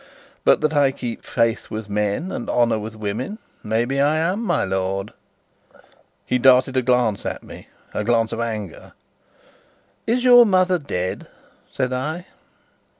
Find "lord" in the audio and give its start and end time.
4.65-5.13